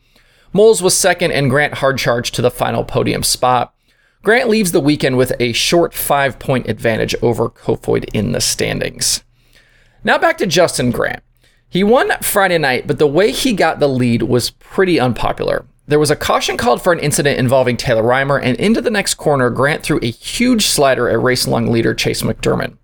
Moles 0.54 0.82
was 0.82 0.96
second, 0.96 1.32
and 1.34 1.50
Grant 1.50 1.76
hard 1.76 1.98
charged 1.98 2.36
to 2.36 2.42
the 2.42 2.50
final 2.50 2.86
podium 2.86 3.24
spot. 3.24 3.74
Grant 4.24 4.50
leaves 4.50 4.72
the 4.72 4.80
weekend 4.80 5.18
with 5.18 5.34
a 5.40 5.52
short 5.52 5.96
five 5.96 6.38
point 6.38 6.70
advantage 6.70 7.16
over 7.24 7.50
Kofoid 7.50 8.06
in 8.14 8.34
the 8.34 8.42
standings. 8.42 9.24
Now 10.04 10.20
back 10.20 10.38
to 10.38 10.46
Justin 10.46 10.92
Grant. 10.92 11.24
He 11.68 11.84
won 11.84 12.12
Friday 12.22 12.58
night, 12.58 12.86
but 12.86 13.00
the 13.00 13.08
way 13.08 13.32
he 13.32 13.54
got 13.54 13.80
the 13.80 13.88
lead 13.88 14.24
was 14.24 14.52
pretty 14.52 15.00
unpopular. 15.00 15.66
There 15.88 16.00
was 16.00 16.12
a 16.12 16.16
caution 16.16 16.56
called 16.56 16.82
for 16.82 16.94
an 16.94 17.00
incident 17.00 17.40
involving 17.40 17.78
Taylor 17.78 18.04
Reimer, 18.04 18.40
and 18.42 18.58
into 18.58 18.82
the 18.82 18.92
next 18.92 19.16
corner, 19.16 19.50
Grant 19.50 19.82
threw 19.82 20.00
a 20.02 20.12
huge 20.12 20.66
slider 20.68 21.10
at 21.10 21.22
race 21.22 21.48
long 21.48 21.68
leader 21.68 21.94
Chase 21.96 22.22
McDermott. 22.22 22.78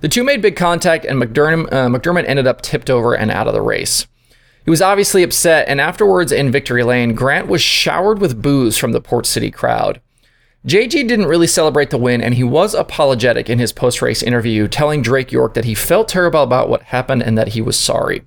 The 0.00 0.08
two 0.08 0.24
made 0.24 0.42
big 0.42 0.56
contact, 0.56 1.04
and 1.04 1.22
McDermott, 1.22 1.72
uh, 1.72 1.88
McDermott 1.88 2.24
ended 2.26 2.48
up 2.48 2.60
tipped 2.60 2.90
over 2.90 3.14
and 3.14 3.30
out 3.30 3.46
of 3.46 3.54
the 3.54 3.62
race. 3.62 4.06
He 4.64 4.70
was 4.70 4.82
obviously 4.82 5.22
upset, 5.22 5.68
and 5.68 5.80
afterwards 5.80 6.32
in 6.32 6.50
Victory 6.50 6.82
Lane, 6.82 7.14
Grant 7.14 7.46
was 7.46 7.62
showered 7.62 8.18
with 8.18 8.42
boos 8.42 8.76
from 8.76 8.92
the 8.92 9.00
Port 9.00 9.26
City 9.26 9.50
crowd. 9.50 10.00
JG 10.66 11.08
didn't 11.08 11.26
really 11.26 11.48
celebrate 11.48 11.90
the 11.90 11.98
win, 11.98 12.22
and 12.22 12.34
he 12.34 12.44
was 12.44 12.72
apologetic 12.72 13.50
in 13.50 13.58
his 13.58 13.72
post 13.72 14.00
race 14.00 14.22
interview, 14.22 14.68
telling 14.68 15.02
Drake 15.02 15.32
York 15.32 15.54
that 15.54 15.64
he 15.64 15.74
felt 15.74 16.06
terrible 16.06 16.42
about 16.42 16.68
what 16.68 16.82
happened 16.82 17.24
and 17.24 17.36
that 17.36 17.48
he 17.48 17.60
was 17.60 17.76
sorry. 17.76 18.22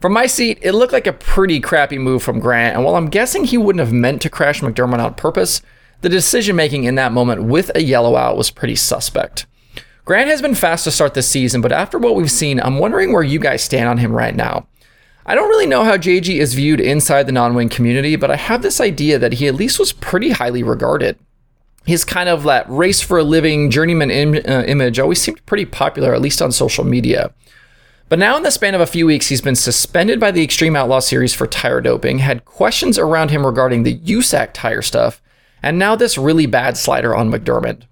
From 0.00 0.14
my 0.14 0.26
seat, 0.26 0.58
it 0.62 0.72
looked 0.72 0.94
like 0.94 1.06
a 1.06 1.12
pretty 1.12 1.60
crappy 1.60 1.98
move 1.98 2.22
from 2.22 2.40
Grant, 2.40 2.74
and 2.74 2.84
while 2.86 2.96
I'm 2.96 3.10
guessing 3.10 3.44
he 3.44 3.58
wouldn't 3.58 3.84
have 3.84 3.92
meant 3.92 4.22
to 4.22 4.30
crash 4.30 4.62
McDermott 4.62 5.04
on 5.04 5.12
purpose, 5.14 5.60
the 6.00 6.08
decision 6.08 6.56
making 6.56 6.84
in 6.84 6.94
that 6.94 7.12
moment 7.12 7.42
with 7.42 7.70
a 7.74 7.82
yellow 7.82 8.16
out 8.16 8.38
was 8.38 8.50
pretty 8.50 8.76
suspect. 8.76 9.44
Grant 10.06 10.30
has 10.30 10.40
been 10.40 10.54
fast 10.54 10.84
to 10.84 10.90
start 10.90 11.12
this 11.12 11.28
season, 11.28 11.60
but 11.60 11.72
after 11.72 11.98
what 11.98 12.14
we've 12.14 12.30
seen, 12.30 12.60
I'm 12.60 12.78
wondering 12.78 13.12
where 13.12 13.22
you 13.22 13.38
guys 13.38 13.62
stand 13.62 13.90
on 13.90 13.98
him 13.98 14.12
right 14.12 14.34
now. 14.34 14.66
I 15.26 15.34
don't 15.34 15.50
really 15.50 15.66
know 15.66 15.84
how 15.84 15.98
JG 15.98 16.38
is 16.38 16.54
viewed 16.54 16.80
inside 16.80 17.26
the 17.26 17.32
non 17.32 17.54
wing 17.54 17.68
community, 17.68 18.16
but 18.16 18.30
I 18.30 18.36
have 18.36 18.62
this 18.62 18.80
idea 18.80 19.18
that 19.18 19.34
he 19.34 19.46
at 19.48 19.54
least 19.54 19.78
was 19.78 19.92
pretty 19.92 20.30
highly 20.30 20.62
regarded 20.62 21.18
his 21.86 22.04
kind 22.04 22.28
of 22.28 22.42
that 22.44 22.68
race 22.68 23.00
for 23.00 23.18
a 23.18 23.24
living 23.24 23.70
journeyman 23.70 24.10
Im- 24.10 24.34
uh, 24.34 24.64
image 24.64 24.98
always 24.98 25.20
seemed 25.20 25.44
pretty 25.46 25.64
popular, 25.64 26.14
at 26.14 26.20
least 26.20 26.42
on 26.42 26.52
social 26.52 26.84
media. 26.84 27.32
But 28.08 28.18
now, 28.18 28.36
in 28.36 28.42
the 28.42 28.50
span 28.50 28.74
of 28.74 28.80
a 28.80 28.86
few 28.86 29.06
weeks, 29.06 29.28
he's 29.28 29.42
been 29.42 29.56
suspended 29.56 30.18
by 30.18 30.30
the 30.30 30.42
Extreme 30.42 30.76
Outlaw 30.76 31.00
Series 31.00 31.34
for 31.34 31.46
tire 31.46 31.80
doping, 31.80 32.18
had 32.18 32.46
questions 32.46 32.98
around 32.98 33.30
him 33.30 33.44
regarding 33.44 33.82
the 33.82 33.98
USAC 33.98 34.50
tire 34.54 34.80
stuff, 34.80 35.20
and 35.62 35.78
now 35.78 35.94
this 35.94 36.16
really 36.16 36.46
bad 36.46 36.78
slider 36.78 37.14
on 37.14 37.30
McDermott. 37.30 37.82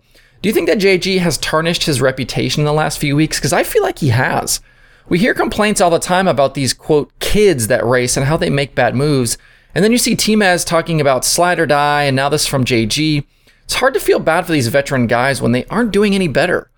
Do 0.40 0.48
you 0.48 0.54
think 0.54 0.68
that 0.68 0.78
JG 0.78 1.18
has 1.18 1.38
tarnished 1.38 1.84
his 1.84 2.00
reputation 2.00 2.60
in 2.60 2.66
the 2.66 2.72
last 2.72 2.98
few 2.98 3.16
weeks? 3.16 3.38
Because 3.38 3.52
I 3.52 3.62
feel 3.62 3.82
like 3.82 3.98
he 3.98 4.08
has. 4.08 4.60
We 5.08 5.18
hear 5.18 5.34
complaints 5.34 5.80
all 5.80 5.90
the 5.90 5.98
time 5.98 6.28
about 6.28 6.54
these, 6.54 6.72
quote, 6.72 7.16
kids 7.18 7.68
that 7.68 7.84
race 7.84 8.16
and 8.16 8.26
how 8.26 8.36
they 8.36 8.50
make 8.50 8.74
bad 8.74 8.94
moves. 8.94 9.38
And 9.74 9.84
then 9.84 9.92
you 9.92 9.98
see 9.98 10.16
T-Maz 10.16 10.66
talking 10.66 11.00
about 11.00 11.24
slide 11.24 11.58
or 11.58 11.66
die, 11.66 12.04
and 12.04 12.16
now 12.16 12.28
this 12.28 12.46
from 12.46 12.64
JG. 12.64 13.24
It's 13.66 13.74
hard 13.74 13.94
to 13.94 14.00
feel 14.00 14.20
bad 14.20 14.46
for 14.46 14.52
these 14.52 14.68
veteran 14.68 15.08
guys 15.08 15.42
when 15.42 15.50
they 15.50 15.64
aren't 15.66 15.90
doing 15.90 16.14
any 16.14 16.28
better. 16.28 16.70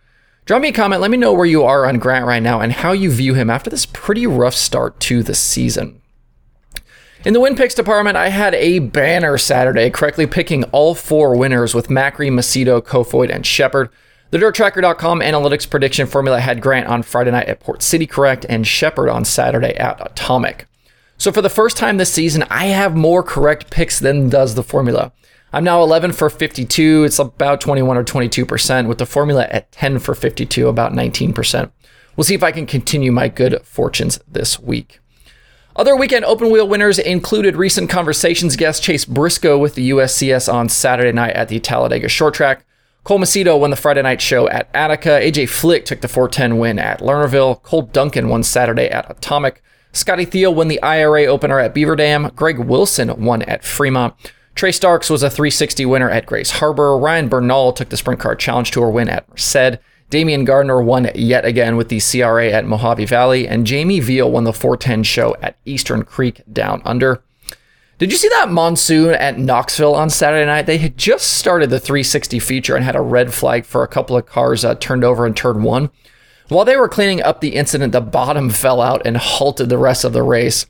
Drop 0.46 0.62
me 0.62 0.68
a 0.68 0.72
comment, 0.72 1.02
let 1.02 1.10
me 1.10 1.18
know 1.18 1.34
where 1.34 1.44
you 1.44 1.62
are 1.62 1.86
on 1.86 1.98
Grant 1.98 2.24
right 2.24 2.42
now 2.42 2.62
and 2.62 2.72
how 2.72 2.92
you 2.92 3.10
view 3.10 3.34
him 3.34 3.50
after 3.50 3.68
this 3.68 3.84
pretty 3.84 4.26
rough 4.26 4.54
start 4.54 4.98
to 5.00 5.22
the 5.22 5.34
season. 5.34 6.00
In 7.26 7.34
the 7.34 7.40
win 7.40 7.56
picks 7.56 7.74
department, 7.74 8.16
I 8.16 8.30
had 8.30 8.54
a 8.54 8.78
banner 8.78 9.36
Saturday, 9.36 9.90
correctly 9.90 10.26
picking 10.26 10.64
all 10.64 10.94
four 10.94 11.36
winners 11.36 11.74
with 11.74 11.88
Macri, 11.88 12.30
Macedo, 12.30 12.80
Kofoid, 12.80 13.28
and 13.30 13.44
Sheppard. 13.44 13.90
The 14.30 14.38
DirtTracker.com 14.38 15.20
analytics 15.20 15.68
prediction 15.68 16.06
formula 16.06 16.40
had 16.40 16.62
Grant 16.62 16.86
on 16.86 17.02
Friday 17.02 17.32
night 17.32 17.48
at 17.48 17.60
Port 17.60 17.82
City 17.82 18.06
correct 18.06 18.46
and 18.48 18.66
Sheppard 18.66 19.10
on 19.10 19.26
Saturday 19.26 19.74
at 19.74 20.00
Atomic. 20.00 20.66
So 21.18 21.30
for 21.32 21.42
the 21.42 21.50
first 21.50 21.76
time 21.76 21.98
this 21.98 22.12
season, 22.12 22.44
I 22.48 22.66
have 22.66 22.96
more 22.96 23.22
correct 23.22 23.70
picks 23.70 23.98
than 23.98 24.30
does 24.30 24.54
the 24.54 24.62
formula. 24.62 25.12
I'm 25.58 25.64
now 25.64 25.82
11 25.82 26.12
for 26.12 26.30
52. 26.30 27.02
It's 27.02 27.18
about 27.18 27.60
21 27.60 27.96
or 27.96 28.04
22%, 28.04 28.86
with 28.86 28.98
the 28.98 29.04
formula 29.04 29.44
at 29.50 29.72
10 29.72 29.98
for 29.98 30.14
52, 30.14 30.68
about 30.68 30.92
19%. 30.92 31.72
We'll 32.14 32.22
see 32.22 32.36
if 32.36 32.44
I 32.44 32.52
can 32.52 32.64
continue 32.64 33.10
my 33.10 33.26
good 33.26 33.60
fortunes 33.64 34.20
this 34.28 34.60
week. 34.60 35.00
Other 35.74 35.96
weekend 35.96 36.24
open 36.26 36.52
wheel 36.52 36.68
winners 36.68 37.00
included 37.00 37.56
recent 37.56 37.90
conversations 37.90 38.54
guest 38.54 38.84
Chase 38.84 39.04
Briscoe 39.04 39.58
with 39.58 39.74
the 39.74 39.90
USCS 39.90 40.48
on 40.48 40.68
Saturday 40.68 41.10
night 41.10 41.34
at 41.34 41.48
the 41.48 41.58
Talladega 41.58 42.08
Short 42.08 42.34
Track. 42.34 42.64
Cole 43.02 43.18
Macedo 43.18 43.58
won 43.58 43.70
the 43.70 43.76
Friday 43.76 44.02
night 44.02 44.20
show 44.20 44.48
at 44.48 44.70
Attica. 44.72 45.18
AJ 45.20 45.48
Flick 45.48 45.84
took 45.84 46.02
the 46.02 46.06
410 46.06 46.58
win 46.58 46.78
at 46.78 47.00
Lernerville. 47.00 47.60
Cole 47.64 47.82
Duncan 47.82 48.28
won 48.28 48.44
Saturday 48.44 48.86
at 48.86 49.10
Atomic. 49.10 49.60
Scotty 49.90 50.24
Thiel 50.24 50.54
won 50.54 50.68
the 50.68 50.80
IRA 50.82 51.24
opener 51.24 51.58
at 51.58 51.74
Beaver 51.74 51.96
Dam. 51.96 52.30
Greg 52.36 52.60
Wilson 52.60 53.24
won 53.24 53.42
at 53.42 53.64
Fremont. 53.64 54.14
Trey 54.58 54.72
Starks 54.72 55.08
was 55.08 55.22
a 55.22 55.30
360 55.30 55.86
winner 55.86 56.10
at 56.10 56.26
Grays 56.26 56.50
Harbor. 56.50 56.98
Ryan 56.98 57.28
Bernal 57.28 57.72
took 57.72 57.90
the 57.90 57.96
Sprint 57.96 58.18
Car 58.18 58.34
Challenge 58.34 58.68
Tour 58.68 58.90
win 58.90 59.08
at 59.08 59.28
Merced. 59.28 59.78
Damion 60.10 60.44
Gardner 60.44 60.82
won 60.82 61.12
yet 61.14 61.44
again 61.44 61.76
with 61.76 61.90
the 61.90 62.00
CRA 62.00 62.50
at 62.50 62.64
Mojave 62.64 63.04
Valley, 63.04 63.46
and 63.46 63.64
Jamie 63.64 64.00
Veal 64.00 64.32
won 64.32 64.42
the 64.42 64.52
410 64.52 65.04
show 65.04 65.36
at 65.40 65.58
Eastern 65.64 66.02
Creek 66.02 66.42
Down 66.52 66.82
Under. 66.84 67.22
Did 67.98 68.10
you 68.10 68.18
see 68.18 68.28
that 68.30 68.50
monsoon 68.50 69.14
at 69.14 69.38
Knoxville 69.38 69.94
on 69.94 70.10
Saturday 70.10 70.46
night? 70.46 70.66
They 70.66 70.78
had 70.78 70.98
just 70.98 71.34
started 71.34 71.70
the 71.70 71.78
360 71.78 72.40
feature 72.40 72.74
and 72.74 72.84
had 72.84 72.96
a 72.96 73.00
red 73.00 73.32
flag 73.32 73.64
for 73.64 73.84
a 73.84 73.88
couple 73.88 74.16
of 74.16 74.26
cars 74.26 74.64
uh, 74.64 74.74
turned 74.74 75.04
over 75.04 75.24
in 75.24 75.34
turn 75.34 75.62
one. 75.62 75.90
While 76.48 76.64
they 76.64 76.76
were 76.76 76.88
cleaning 76.88 77.22
up 77.22 77.40
the 77.40 77.54
incident, 77.54 77.92
the 77.92 78.00
bottom 78.00 78.50
fell 78.50 78.80
out 78.80 79.02
and 79.06 79.18
halted 79.18 79.68
the 79.68 79.78
rest 79.78 80.02
of 80.02 80.12
the 80.12 80.24
race. 80.24 80.66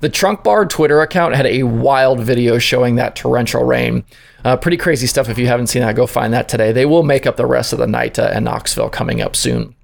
The 0.00 0.08
Trunk 0.08 0.44
Bar 0.44 0.66
Twitter 0.66 1.00
account 1.00 1.34
had 1.34 1.46
a 1.46 1.64
wild 1.64 2.20
video 2.20 2.58
showing 2.58 2.94
that 2.96 3.16
torrential 3.16 3.64
rain. 3.64 4.04
Uh, 4.44 4.56
pretty 4.56 4.76
crazy 4.76 5.08
stuff. 5.08 5.28
If 5.28 5.38
you 5.38 5.48
haven't 5.48 5.66
seen 5.66 5.82
that, 5.82 5.96
go 5.96 6.06
find 6.06 6.32
that 6.32 6.48
today. 6.48 6.70
They 6.70 6.86
will 6.86 7.02
make 7.02 7.26
up 7.26 7.36
the 7.36 7.46
rest 7.46 7.72
of 7.72 7.80
the 7.80 7.86
night 7.88 8.16
uh, 8.16 8.30
in 8.32 8.44
Knoxville 8.44 8.90
coming 8.90 9.20
up 9.20 9.34
soon. 9.34 9.74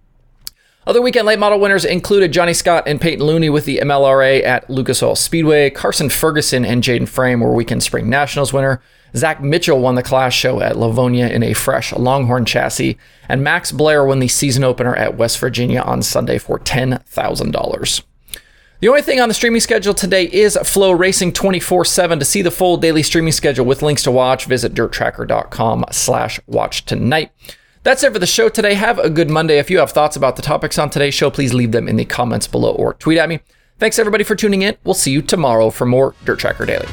Other 0.86 1.02
weekend 1.02 1.26
late 1.26 1.38
model 1.38 1.58
winners 1.58 1.84
included 1.84 2.32
Johnny 2.32 2.54
Scott 2.54 2.84
and 2.86 3.00
Peyton 3.00 3.24
Looney 3.24 3.50
with 3.50 3.64
the 3.64 3.78
MLRA 3.78 4.44
at 4.44 4.68
Lucas 4.70 5.02
Oil 5.02 5.16
Speedway. 5.16 5.70
Carson 5.70 6.10
Ferguson 6.10 6.64
and 6.64 6.82
Jaden 6.82 7.08
Frame 7.08 7.40
were 7.40 7.52
weekend 7.52 7.82
Spring 7.82 8.08
Nationals 8.08 8.52
winner. 8.52 8.80
Zach 9.16 9.42
Mitchell 9.42 9.80
won 9.80 9.96
the 9.96 10.02
class 10.02 10.34
show 10.34 10.60
at 10.60 10.76
Livonia 10.76 11.28
in 11.28 11.42
a 11.42 11.54
fresh 11.54 11.92
Longhorn 11.92 12.44
chassis. 12.44 12.98
And 13.28 13.42
Max 13.42 13.72
Blair 13.72 14.04
won 14.04 14.20
the 14.20 14.28
season 14.28 14.62
opener 14.62 14.94
at 14.94 15.16
West 15.16 15.38
Virginia 15.38 15.80
on 15.80 16.02
Sunday 16.02 16.38
for 16.38 16.58
$10,000. 16.60 18.02
The 18.84 18.90
only 18.90 19.00
thing 19.00 19.18
on 19.18 19.30
the 19.30 19.34
streaming 19.34 19.62
schedule 19.62 19.94
today 19.94 20.24
is 20.24 20.58
Flow 20.62 20.92
Racing 20.92 21.32
24-7. 21.32 22.18
To 22.18 22.24
see 22.26 22.42
the 22.42 22.50
full 22.50 22.76
daily 22.76 23.02
streaming 23.02 23.32
schedule 23.32 23.64
with 23.64 23.80
links 23.80 24.02
to 24.02 24.10
watch, 24.10 24.44
visit 24.44 24.74
dirttracker.com 24.74 25.86
slash 25.90 26.38
watch 26.46 26.84
tonight. 26.84 27.32
That's 27.82 28.02
it 28.02 28.12
for 28.12 28.18
the 28.18 28.26
show 28.26 28.50
today. 28.50 28.74
Have 28.74 28.98
a 28.98 29.08
good 29.08 29.30
Monday. 29.30 29.58
If 29.58 29.70
you 29.70 29.78
have 29.78 29.92
thoughts 29.92 30.16
about 30.16 30.36
the 30.36 30.42
topics 30.42 30.78
on 30.78 30.90
today's 30.90 31.14
show, 31.14 31.30
please 31.30 31.54
leave 31.54 31.72
them 31.72 31.88
in 31.88 31.96
the 31.96 32.04
comments 32.04 32.46
below 32.46 32.74
or 32.74 32.92
tweet 32.92 33.16
at 33.16 33.30
me. 33.30 33.40
Thanks 33.78 33.98
everybody 33.98 34.22
for 34.22 34.34
tuning 34.34 34.60
in. 34.60 34.76
We'll 34.84 34.92
see 34.92 35.12
you 35.12 35.22
tomorrow 35.22 35.70
for 35.70 35.86
more 35.86 36.14
Dirt 36.26 36.40
Tracker 36.40 36.66
Daily. 36.66 36.86